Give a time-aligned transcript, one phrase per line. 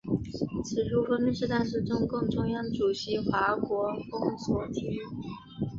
[0.63, 4.99] 此书封面是当时中共中央主席华国锋所题。